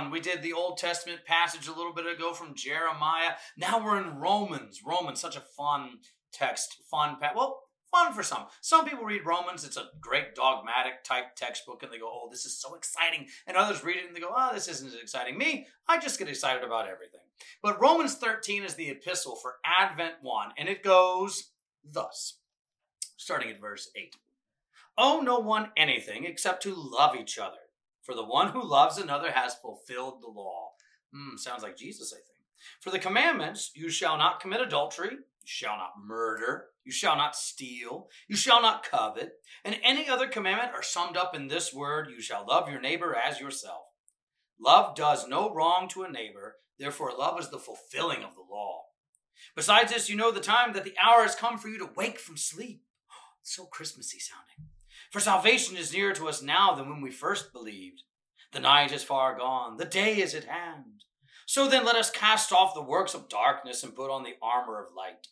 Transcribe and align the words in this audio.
fun. 0.00 0.10
We 0.10 0.20
did 0.20 0.42
the 0.42 0.52
Old 0.52 0.78
Testament 0.78 1.24
passage 1.26 1.68
a 1.68 1.72
little 1.72 1.92
bit 1.92 2.06
ago 2.06 2.32
from 2.32 2.54
Jeremiah. 2.54 3.32
Now 3.56 3.84
we're 3.84 4.00
in 4.00 4.18
Romans. 4.18 4.80
Romans, 4.84 5.20
such 5.20 5.36
a 5.36 5.40
fun 5.40 5.98
text, 6.32 6.78
fun. 6.90 7.16
Pa- 7.20 7.32
well, 7.36 7.64
fun 7.90 8.12
for 8.12 8.22
some. 8.22 8.46
Some 8.60 8.86
people 8.86 9.04
read 9.04 9.26
Romans. 9.26 9.64
It's 9.64 9.76
a 9.76 9.88
great 10.00 10.34
dogmatic 10.34 11.04
type 11.04 11.36
textbook, 11.36 11.82
and 11.82 11.92
they 11.92 11.98
go, 11.98 12.08
"Oh, 12.10 12.28
this 12.30 12.46
is 12.46 12.58
so 12.58 12.74
exciting." 12.74 13.28
And 13.46 13.56
others 13.56 13.84
read 13.84 13.98
it 13.98 14.06
and 14.06 14.16
they 14.16 14.20
go, 14.20 14.32
"Oh, 14.34 14.54
this 14.54 14.68
isn't 14.68 14.88
as 14.88 14.94
exciting." 14.94 15.36
Me, 15.36 15.66
I 15.86 15.98
just 15.98 16.18
get 16.18 16.28
excited 16.28 16.64
about 16.64 16.88
everything. 16.88 17.20
But 17.62 17.80
Romans 17.80 18.14
13 18.14 18.64
is 18.64 18.74
the 18.74 18.90
epistle 18.90 19.36
for 19.36 19.58
Advent 19.64 20.16
1, 20.22 20.52
and 20.56 20.68
it 20.68 20.82
goes 20.82 21.52
thus, 21.84 22.38
starting 23.16 23.50
at 23.50 23.60
verse 23.60 23.90
8. 23.94 24.16
Owe 24.96 25.20
no 25.20 25.38
one 25.38 25.72
anything 25.76 26.24
except 26.24 26.62
to 26.64 26.74
love 26.74 27.16
each 27.16 27.38
other, 27.38 27.69
for 28.02 28.14
the 28.14 28.24
one 28.24 28.48
who 28.48 28.62
loves 28.62 28.98
another 28.98 29.32
has 29.32 29.54
fulfilled 29.54 30.22
the 30.22 30.28
law. 30.28 30.70
Hmm, 31.14 31.36
sounds 31.36 31.62
like 31.62 31.76
Jesus, 31.76 32.12
I 32.12 32.16
think. 32.16 32.40
For 32.80 32.90
the 32.90 32.98
commandments, 32.98 33.70
you 33.74 33.90
shall 33.90 34.16
not 34.16 34.40
commit 34.40 34.60
adultery, 34.60 35.10
you 35.10 35.46
shall 35.46 35.76
not 35.76 35.92
murder, 36.04 36.66
you 36.84 36.92
shall 36.92 37.16
not 37.16 37.36
steal, 37.36 38.08
you 38.28 38.36
shall 38.36 38.60
not 38.60 38.84
covet, 38.84 39.32
and 39.64 39.78
any 39.82 40.08
other 40.08 40.28
commandment 40.28 40.72
are 40.74 40.82
summed 40.82 41.16
up 41.16 41.34
in 41.34 41.48
this 41.48 41.72
word, 41.72 42.08
you 42.10 42.20
shall 42.20 42.46
love 42.46 42.68
your 42.68 42.80
neighbor 42.80 43.16
as 43.16 43.40
yourself. 43.40 43.82
Love 44.58 44.94
does 44.94 45.26
no 45.26 45.52
wrong 45.52 45.88
to 45.88 46.02
a 46.02 46.10
neighbor, 46.10 46.56
therefore 46.78 47.12
love 47.16 47.40
is 47.40 47.50
the 47.50 47.58
fulfilling 47.58 48.22
of 48.22 48.34
the 48.34 48.44
law. 48.50 48.82
Besides 49.56 49.92
this, 49.92 50.08
you 50.08 50.16
know 50.16 50.30
the 50.30 50.40
time 50.40 50.74
that 50.74 50.84
the 50.84 50.94
hour 51.02 51.22
has 51.22 51.34
come 51.34 51.58
for 51.58 51.68
you 51.68 51.78
to 51.78 51.90
wake 51.96 52.18
from 52.18 52.36
sleep. 52.36 52.82
It's 53.40 53.56
so 53.56 53.64
Christmassy 53.64 54.18
sounding. 54.18 54.70
For 55.10 55.20
salvation 55.20 55.76
is 55.76 55.92
nearer 55.92 56.12
to 56.14 56.28
us 56.28 56.42
now 56.42 56.74
than 56.74 56.88
when 56.88 57.00
we 57.00 57.10
first 57.10 57.52
believed. 57.52 58.02
The 58.52 58.60
night 58.60 58.92
is 58.92 59.04
far 59.04 59.38
gone, 59.38 59.76
the 59.76 59.84
day 59.84 60.16
is 60.16 60.34
at 60.34 60.44
hand. 60.44 61.04
So 61.46 61.68
then 61.68 61.84
let 61.84 61.96
us 61.96 62.10
cast 62.10 62.52
off 62.52 62.74
the 62.74 62.82
works 62.82 63.14
of 63.14 63.28
darkness 63.28 63.82
and 63.82 63.94
put 63.94 64.10
on 64.10 64.22
the 64.22 64.36
armor 64.42 64.80
of 64.80 64.94
light. 64.94 65.28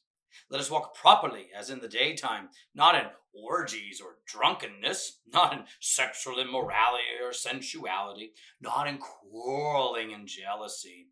Let 0.50 0.60
us 0.60 0.70
walk 0.70 0.94
properly 0.94 1.48
as 1.56 1.70
in 1.70 1.80
the 1.80 1.88
daytime, 1.88 2.48
not 2.74 2.94
in 2.94 3.04
orgies 3.32 4.00
or 4.00 4.18
drunkenness, 4.26 5.20
not 5.32 5.52
in 5.52 5.64
sexual 5.80 6.38
immorality 6.38 7.04
or 7.22 7.32
sensuality, 7.32 8.32
not 8.60 8.86
in 8.86 8.98
quarreling 8.98 10.12
and 10.12 10.26
jealousy, 10.26 11.08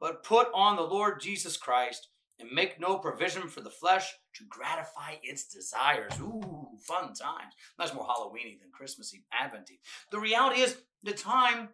but 0.00 0.24
put 0.24 0.48
on 0.54 0.76
the 0.76 0.82
Lord 0.82 1.20
Jesus 1.20 1.56
Christ 1.56 2.08
and 2.40 2.50
make 2.52 2.80
no 2.80 2.98
provision 2.98 3.48
for 3.48 3.60
the 3.60 3.70
flesh 3.70 4.12
to 4.34 4.44
gratify 4.48 5.16
its 5.22 5.46
desires. 5.46 6.12
Ooh, 6.20 6.68
fun 6.86 7.14
times. 7.14 7.54
That's 7.78 7.94
more 7.94 8.06
Halloweeny 8.06 8.60
than 8.60 8.70
Christmassy, 8.72 9.24
Adventy. 9.32 9.80
The 10.10 10.20
reality 10.20 10.60
is, 10.60 10.76
the 11.02 11.12
time 11.12 11.70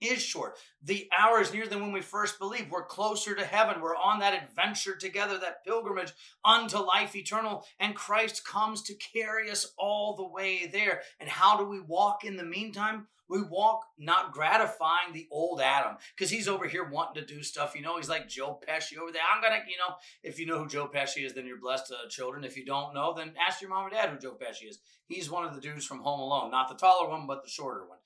is 0.00 0.22
short. 0.22 0.56
The 0.82 1.08
hour 1.16 1.40
is 1.40 1.52
nearer 1.52 1.66
than 1.66 1.80
when 1.80 1.92
we 1.92 2.00
first 2.00 2.38
believed. 2.38 2.70
We're 2.70 2.84
closer 2.84 3.34
to 3.34 3.44
heaven. 3.44 3.80
We're 3.80 3.96
on 3.96 4.20
that 4.20 4.42
adventure 4.42 4.96
together, 4.96 5.38
that 5.38 5.64
pilgrimage 5.64 6.12
unto 6.44 6.78
life 6.78 7.16
eternal. 7.16 7.64
And 7.80 7.94
Christ 7.94 8.46
comes 8.46 8.82
to 8.82 8.94
carry 8.94 9.50
us 9.50 9.72
all 9.76 10.14
the 10.14 10.26
way 10.26 10.66
there. 10.66 11.02
And 11.20 11.28
how 11.28 11.56
do 11.56 11.64
we 11.64 11.80
walk 11.80 12.24
in 12.24 12.36
the 12.36 12.44
meantime? 12.44 13.06
We 13.28 13.42
walk 13.42 13.84
not 13.98 14.32
gratifying 14.32 15.12
the 15.12 15.28
old 15.30 15.60
Adam 15.60 15.96
because 16.16 16.30
he's 16.30 16.48
over 16.48 16.66
here 16.66 16.88
wanting 16.88 17.22
to 17.22 17.34
do 17.34 17.42
stuff. 17.42 17.74
You 17.76 17.82
know, 17.82 17.98
he's 17.98 18.08
like 18.08 18.26
Joe 18.26 18.58
Pesci 18.66 18.96
over 18.96 19.12
there. 19.12 19.20
I'm 19.30 19.42
gonna, 19.42 19.62
you 19.68 19.76
know, 19.76 19.96
if 20.22 20.38
you 20.38 20.46
know 20.46 20.58
who 20.58 20.68
Joe 20.68 20.88
Pesci 20.88 21.26
is, 21.26 21.34
then 21.34 21.44
you're 21.46 21.60
blessed 21.60 21.92
uh, 21.92 22.08
children. 22.08 22.42
If 22.42 22.56
you 22.56 22.64
don't 22.64 22.94
know, 22.94 23.12
then 23.14 23.34
ask 23.46 23.60
your 23.60 23.68
mom 23.68 23.86
or 23.86 23.90
dad 23.90 24.08
who 24.08 24.18
Joe 24.18 24.36
Pesci 24.40 24.70
is. 24.70 24.78
He's 25.08 25.30
one 25.30 25.44
of 25.44 25.54
the 25.54 25.60
dudes 25.60 25.84
from 25.84 26.00
Home 26.00 26.20
Alone, 26.20 26.50
not 26.50 26.68
the 26.70 26.74
taller 26.74 27.08
one, 27.08 27.26
but 27.26 27.44
the 27.44 27.50
shorter 27.50 27.86
one. 27.86 27.98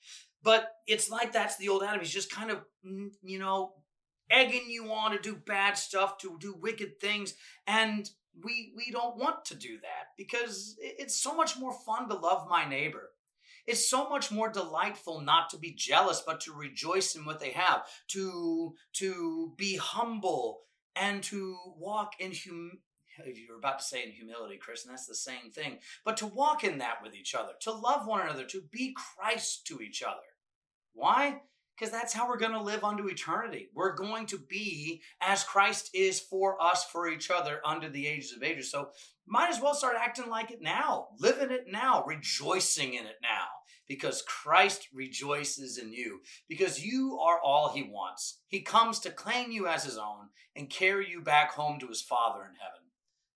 But 0.43 0.67
it's 0.87 1.09
like 1.09 1.31
that's 1.31 1.57
the 1.57 1.69
old 1.69 1.83
Adam. 1.83 1.99
He's 1.99 2.09
just 2.09 2.31
kind 2.31 2.51
of, 2.51 2.59
mm, 2.85 3.09
you 3.23 3.39
know, 3.39 3.73
egging 4.29 4.69
you 4.69 4.91
on 4.91 5.11
to 5.11 5.19
do 5.19 5.35
bad 5.35 5.77
stuff, 5.77 6.17
to 6.19 6.37
do 6.39 6.55
wicked 6.59 6.99
things, 6.99 7.33
and 7.67 8.09
we 8.43 8.73
we 8.75 8.91
don't 8.91 9.17
want 9.17 9.45
to 9.45 9.55
do 9.55 9.77
that 9.81 10.09
because 10.17 10.75
it's 10.79 11.15
so 11.21 11.35
much 11.35 11.57
more 11.57 11.73
fun 11.73 12.09
to 12.09 12.15
love 12.15 12.49
my 12.49 12.67
neighbor. 12.67 13.11
It's 13.65 13.89
so 13.89 14.09
much 14.09 14.31
more 14.31 14.49
delightful 14.49 15.21
not 15.21 15.49
to 15.51 15.57
be 15.57 15.71
jealous, 15.71 16.21
but 16.25 16.41
to 16.41 16.53
rejoice 16.53 17.15
in 17.15 17.25
what 17.25 17.39
they 17.39 17.51
have, 17.51 17.85
to 18.09 18.75
to 18.93 19.53
be 19.57 19.77
humble 19.77 20.61
and 20.95 21.23
to 21.23 21.57
walk 21.77 22.13
in 22.19 22.33
hum. 22.33 22.79
You're 23.25 23.57
about 23.59 23.77
to 23.79 23.85
say 23.85 24.03
in 24.03 24.11
humility, 24.11 24.57
Chris, 24.57 24.83
and 24.85 24.91
that's 24.91 25.05
the 25.05 25.13
same 25.13 25.51
thing. 25.53 25.77
But 26.03 26.17
to 26.17 26.25
walk 26.25 26.63
in 26.63 26.79
that 26.79 26.97
with 27.03 27.13
each 27.13 27.35
other, 27.35 27.51
to 27.61 27.71
love 27.71 28.07
one 28.07 28.21
another, 28.21 28.43
to 28.45 28.63
be 28.71 28.95
Christ 28.95 29.67
to 29.67 29.81
each 29.81 30.01
other. 30.01 30.32
Why? 30.93 31.41
Because 31.75 31.91
that's 31.91 32.13
how 32.13 32.27
we're 32.27 32.37
going 32.37 32.51
to 32.51 32.61
live 32.61 32.83
unto 32.83 33.07
eternity. 33.07 33.69
We're 33.73 33.95
going 33.95 34.27
to 34.27 34.37
be 34.37 35.01
as 35.21 35.43
Christ 35.43 35.89
is 35.93 36.19
for 36.19 36.61
us, 36.61 36.85
for 36.85 37.07
each 37.07 37.31
other, 37.31 37.61
under 37.65 37.89
the 37.89 38.07
ages 38.07 38.31
of 38.31 38.43
ages. 38.43 38.69
So 38.69 38.89
might 39.25 39.49
as 39.49 39.59
well 39.59 39.73
start 39.73 39.95
acting 39.99 40.29
like 40.29 40.51
it 40.51 40.61
now, 40.61 41.07
living 41.19 41.49
it 41.49 41.65
now, 41.67 42.03
rejoicing 42.05 42.93
in 42.93 43.05
it 43.05 43.17
now, 43.21 43.47
because 43.87 44.21
Christ 44.21 44.87
rejoices 44.93 45.77
in 45.77 45.91
you, 45.93 46.21
because 46.47 46.85
you 46.85 47.19
are 47.19 47.39
all 47.39 47.69
he 47.69 47.83
wants. 47.83 48.39
He 48.47 48.61
comes 48.61 48.99
to 48.99 49.09
claim 49.09 49.51
you 49.51 49.67
as 49.67 49.83
his 49.83 49.97
own 49.97 50.29
and 50.55 50.69
carry 50.69 51.09
you 51.09 51.21
back 51.21 51.53
home 51.53 51.79
to 51.79 51.87
his 51.87 52.01
Father 52.01 52.41
in 52.41 52.55
heaven. 52.55 52.82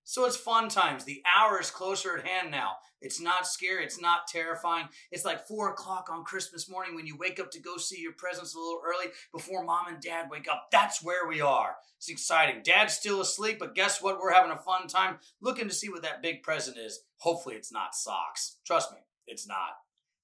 So 0.09 0.23
it's 0.23 0.37
fun 0.37 0.69
times. 0.69 1.03
The 1.03 1.21
hour 1.37 1.59
is 1.59 1.69
closer 1.69 2.17
at 2.17 2.25
hand 2.25 2.49
now. 2.49 2.77
It's 3.01 3.19
not 3.19 3.45
scary. 3.45 3.83
It's 3.83 3.99
not 3.99 4.25
terrifying. 4.25 4.87
It's 5.11 5.25
like 5.25 5.45
four 5.45 5.69
o'clock 5.69 6.07
on 6.09 6.23
Christmas 6.23 6.69
morning 6.69 6.95
when 6.95 7.05
you 7.05 7.17
wake 7.17 7.41
up 7.41 7.51
to 7.51 7.59
go 7.59 7.75
see 7.75 7.99
your 7.99 8.13
presents 8.13 8.55
a 8.55 8.57
little 8.57 8.79
early 8.85 9.11
before 9.33 9.65
mom 9.65 9.87
and 9.89 10.01
dad 10.01 10.29
wake 10.31 10.47
up. 10.49 10.69
That's 10.71 11.03
where 11.03 11.27
we 11.27 11.41
are. 11.41 11.75
It's 11.97 12.09
exciting. 12.09 12.61
Dad's 12.63 12.93
still 12.93 13.19
asleep, 13.19 13.59
but 13.59 13.75
guess 13.75 14.01
what? 14.01 14.17
We're 14.21 14.31
having 14.31 14.51
a 14.51 14.55
fun 14.55 14.87
time 14.87 15.17
looking 15.41 15.67
to 15.67 15.73
see 15.73 15.89
what 15.89 16.03
that 16.03 16.21
big 16.21 16.41
present 16.41 16.77
is. 16.77 17.01
Hopefully, 17.17 17.55
it's 17.55 17.73
not 17.73 17.93
socks. 17.93 18.59
Trust 18.65 18.93
me, 18.93 18.99
it's 19.27 19.45
not. 19.45 19.71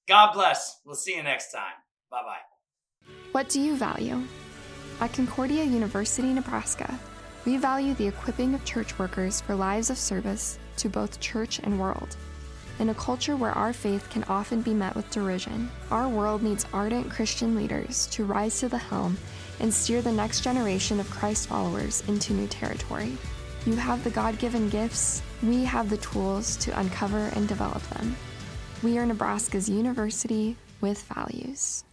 God 0.07 0.31
bless. 0.31 0.79
We'll 0.85 0.95
see 0.95 1.17
you 1.17 1.23
next 1.23 1.51
time. 1.51 1.75
Bye 2.09 2.21
bye. 2.23 3.11
What 3.33 3.49
do 3.49 3.59
you 3.59 3.75
value? 3.75 4.21
At 5.01 5.11
Concordia 5.11 5.65
University, 5.65 6.31
Nebraska, 6.31 6.97
we 7.45 7.57
value 7.57 7.93
the 7.95 8.07
equipping 8.07 8.53
of 8.53 8.63
church 8.63 8.97
workers 8.97 9.41
for 9.41 9.55
lives 9.55 9.89
of 9.89 9.97
service 9.97 10.57
to 10.77 10.89
both 10.89 11.19
church 11.19 11.59
and 11.59 11.79
world. 11.79 12.15
In 12.79 12.89
a 12.89 12.95
culture 12.95 13.35
where 13.35 13.51
our 13.51 13.73
faith 13.73 14.09
can 14.09 14.23
often 14.25 14.61
be 14.61 14.73
met 14.73 14.95
with 14.95 15.09
derision, 15.11 15.69
our 15.91 16.07
world 16.07 16.41
needs 16.41 16.65
ardent 16.73 17.11
Christian 17.11 17.55
leaders 17.55 18.07
to 18.07 18.25
rise 18.25 18.59
to 18.59 18.69
the 18.69 18.77
helm 18.77 19.17
and 19.59 19.71
steer 19.71 20.01
the 20.01 20.11
next 20.11 20.41
generation 20.41 20.99
of 20.99 21.09
Christ 21.09 21.47
followers 21.47 22.01
into 22.07 22.33
new 22.33 22.47
territory. 22.47 23.15
You 23.65 23.75
have 23.75 24.03
the 24.03 24.09
God 24.09 24.39
given 24.39 24.69
gifts, 24.69 25.21
we 25.43 25.63
have 25.65 25.89
the 25.89 25.97
tools 25.97 26.55
to 26.57 26.79
uncover 26.79 27.29
and 27.35 27.47
develop 27.47 27.83
them. 27.89 28.15
We 28.81 28.97
are 28.97 29.05
Nebraska's 29.05 29.69
university 29.69 30.57
with 30.81 31.01
values. 31.03 31.83